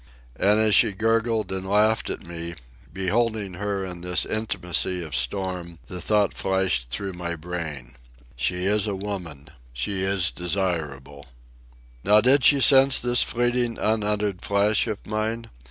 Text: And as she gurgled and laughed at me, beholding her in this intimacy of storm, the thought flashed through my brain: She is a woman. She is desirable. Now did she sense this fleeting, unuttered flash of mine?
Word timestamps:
And 0.35 0.59
as 0.59 0.73
she 0.73 0.93
gurgled 0.93 1.51
and 1.51 1.69
laughed 1.69 2.09
at 2.09 2.25
me, 2.25 2.55
beholding 2.91 3.53
her 3.53 3.85
in 3.85 4.01
this 4.01 4.25
intimacy 4.25 5.03
of 5.03 5.15
storm, 5.15 5.77
the 5.85 6.01
thought 6.01 6.33
flashed 6.33 6.89
through 6.89 7.13
my 7.13 7.35
brain: 7.35 7.95
She 8.35 8.65
is 8.65 8.87
a 8.87 8.95
woman. 8.95 9.49
She 9.73 10.01
is 10.01 10.31
desirable. 10.31 11.27
Now 12.03 12.19
did 12.19 12.43
she 12.43 12.61
sense 12.61 12.99
this 12.99 13.21
fleeting, 13.21 13.77
unuttered 13.77 14.41
flash 14.41 14.87
of 14.87 15.05
mine? 15.05 15.51